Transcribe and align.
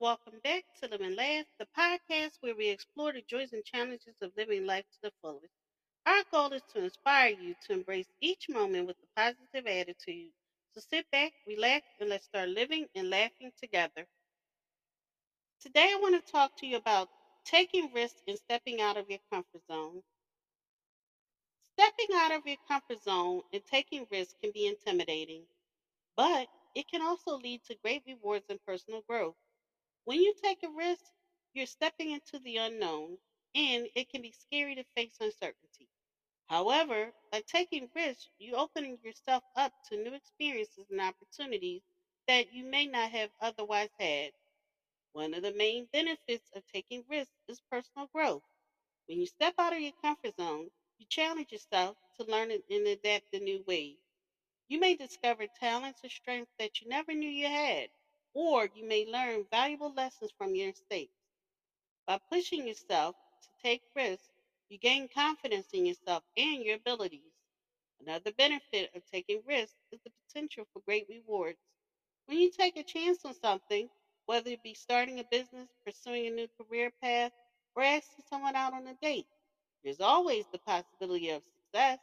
Welcome 0.00 0.40
back 0.42 0.64
to 0.80 0.88
Live 0.88 1.00
and 1.00 1.14
Laugh, 1.14 1.46
the 1.60 1.66
podcast 1.78 2.38
where 2.40 2.56
we 2.56 2.66
explore 2.70 3.12
the 3.12 3.22
joys 3.22 3.52
and 3.52 3.64
challenges 3.64 4.16
of 4.20 4.32
living 4.36 4.66
life 4.66 4.84
to 4.90 4.98
the 5.02 5.12
fullest. 5.22 5.52
Our 6.06 6.24
goal 6.32 6.52
is 6.52 6.64
to 6.72 6.82
inspire 6.82 7.30
you 7.30 7.54
to 7.60 7.72
embrace 7.74 8.08
each 8.20 8.48
moment 8.48 8.88
with 8.88 8.96
a 9.02 9.06
positive 9.20 9.68
attitude. 9.68 10.32
So 10.74 10.80
sit 10.80 11.08
back, 11.12 11.34
relax, 11.46 11.86
and 12.00 12.08
let's 12.08 12.24
start 12.24 12.48
living 12.48 12.88
and 12.96 13.10
laughing 13.10 13.52
together. 13.60 14.06
Today, 15.60 15.92
I 15.92 15.94
want 15.94 16.16
to 16.16 16.32
talk 16.32 16.56
to 16.56 16.66
you 16.66 16.74
about 16.74 17.08
taking 17.44 17.92
risks 17.92 18.20
and 18.26 18.36
stepping 18.36 18.80
out 18.80 18.96
of 18.96 19.08
your 19.08 19.20
comfort 19.30 19.62
zone. 19.70 20.02
Stepping 21.72 22.14
out 22.14 22.30
of 22.30 22.46
your 22.46 22.58
comfort 22.68 23.02
zone 23.02 23.42
and 23.52 23.64
taking 23.64 24.06
risks 24.10 24.34
can 24.40 24.52
be 24.52 24.66
intimidating, 24.66 25.48
but 26.16 26.48
it 26.74 26.88
can 26.88 27.02
also 27.02 27.36
lead 27.36 27.62
to 27.64 27.76
great 27.76 28.02
rewards 28.06 28.46
and 28.50 28.62
personal 28.64 29.02
growth. 29.02 29.36
When 30.10 30.20
you 30.24 30.34
take 30.42 30.64
a 30.64 30.68
risk, 30.70 31.04
you're 31.54 31.66
stepping 31.66 32.10
into 32.10 32.40
the 32.40 32.56
unknown, 32.56 33.20
and 33.54 33.88
it 33.94 34.08
can 34.08 34.22
be 34.22 34.32
scary 34.32 34.74
to 34.74 34.82
face 34.96 35.16
uncertainty. 35.20 35.88
However, 36.46 37.14
by 37.30 37.42
taking 37.42 37.88
risks, 37.94 38.28
you're 38.38 38.58
opening 38.58 38.98
yourself 39.04 39.44
up 39.54 39.72
to 39.84 39.96
new 39.96 40.14
experiences 40.14 40.90
and 40.90 41.00
opportunities 41.00 41.82
that 42.26 42.52
you 42.52 42.64
may 42.64 42.86
not 42.86 43.12
have 43.12 43.30
otherwise 43.40 43.90
had. 44.00 44.32
One 45.12 45.32
of 45.34 45.42
the 45.42 45.52
main 45.52 45.86
benefits 45.92 46.50
of 46.56 46.66
taking 46.66 47.04
risks 47.08 47.36
is 47.48 47.60
personal 47.70 48.08
growth. 48.08 48.42
When 49.06 49.20
you 49.20 49.26
step 49.26 49.54
out 49.58 49.74
of 49.74 49.80
your 49.80 49.92
comfort 50.02 50.34
zone, 50.36 50.70
you 50.98 51.06
challenge 51.08 51.52
yourself 51.52 51.96
to 52.18 52.24
learn 52.24 52.50
and 52.52 52.86
adapt 52.88 53.32
in 53.32 53.44
new 53.44 53.62
ways. 53.66 53.98
You 54.68 54.80
may 54.80 54.96
discover 54.96 55.46
talents 55.60 56.04
or 56.04 56.08
strengths 56.10 56.52
that 56.58 56.80
you 56.80 56.88
never 56.88 57.14
knew 57.14 57.30
you 57.30 57.46
had, 57.46 57.90
or 58.34 58.66
you 58.74 58.84
may 58.86 59.06
learn 59.06 59.46
valuable 59.50 59.92
lessons 59.92 60.32
from 60.38 60.54
your 60.54 60.68
mistakes. 60.68 61.12
By 62.06 62.18
pushing 62.30 62.66
yourself 62.68 63.16
to 63.42 63.48
take 63.62 63.82
risks, 63.96 64.28
you 64.68 64.78
gain 64.78 65.08
confidence 65.08 65.68
in 65.72 65.86
yourself 65.86 66.24
and 66.36 66.62
your 66.64 66.76
abilities. 66.76 67.32
Another 68.00 68.32
benefit 68.32 68.90
of 68.94 69.04
taking 69.06 69.42
risks 69.46 69.78
is 69.92 70.00
the 70.04 70.10
potential 70.28 70.66
for 70.72 70.80
great 70.82 71.06
rewards. 71.08 71.58
When 72.26 72.38
you 72.38 72.50
take 72.50 72.76
a 72.76 72.84
chance 72.84 73.24
on 73.24 73.34
something, 73.34 73.90
whether 74.26 74.50
it 74.50 74.62
be 74.62 74.74
starting 74.74 75.20
a 75.20 75.24
business, 75.24 75.68
pursuing 75.84 76.26
a 76.26 76.30
new 76.30 76.48
career 76.60 76.90
path, 77.02 77.32
or 77.76 77.82
asking 77.82 78.24
someone 78.28 78.56
out 78.56 78.74
on 78.74 78.86
a 78.86 78.94
date, 78.94 79.26
there's 79.84 80.00
always 80.00 80.46
the 80.48 80.58
possibility 80.60 81.30
of 81.30 81.42
success. 81.56 82.00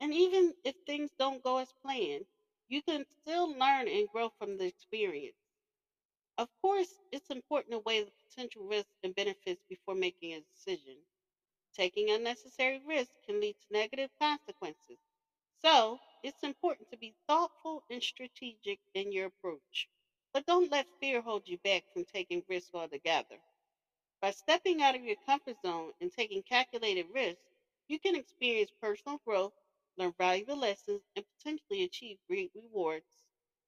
And 0.00 0.14
even 0.14 0.54
if 0.64 0.76
things 0.86 1.12
don't 1.18 1.42
go 1.42 1.58
as 1.58 1.72
planned, 1.82 2.26
you 2.68 2.82
can 2.82 3.06
still 3.06 3.48
learn 3.50 3.88
and 3.88 4.08
grow 4.10 4.30
from 4.38 4.58
the 4.58 4.66
experience. 4.66 5.36
Of 6.42 6.50
course, 6.60 6.98
it's 7.10 7.30
important 7.30 7.72
to 7.72 7.78
weigh 7.78 8.02
the 8.02 8.12
potential 8.28 8.64
risks 8.66 8.98
and 9.02 9.14
benefits 9.14 9.62
before 9.66 9.94
making 9.94 10.34
a 10.34 10.42
decision. 10.42 11.06
Taking 11.74 12.10
unnecessary 12.10 12.78
risks 12.80 13.14
can 13.24 13.40
lead 13.40 13.56
to 13.60 13.72
negative 13.72 14.10
consequences. 14.20 14.98
So, 15.62 16.00
it's 16.22 16.42
important 16.42 16.90
to 16.90 16.98
be 16.98 17.14
thoughtful 17.28 17.84
and 17.90 18.02
strategic 18.02 18.80
in 18.94 19.12
your 19.12 19.26
approach. 19.26 19.88
But 20.32 20.46
don't 20.46 20.70
let 20.70 20.88
fear 21.00 21.22
hold 21.22 21.48
you 21.48 21.58
back 21.58 21.84
from 21.92 22.04
taking 22.04 22.44
risks 22.48 22.74
altogether. 22.74 23.42
By 24.20 24.32
stepping 24.32 24.82
out 24.82 24.94
of 24.96 25.04
your 25.04 25.16
comfort 25.16 25.58
zone 25.60 25.92
and 26.00 26.12
taking 26.12 26.42
calculated 26.42 27.08
risks, 27.10 27.44
you 27.88 27.98
can 27.98 28.16
experience 28.16 28.72
personal 28.80 29.18
growth, 29.26 29.54
learn 29.96 30.12
valuable 30.18 30.56
lessons, 30.56 31.02
and 31.16 31.26
potentially 31.38 31.82
achieve 31.84 32.18
great 32.28 32.52
rewards. 32.54 33.06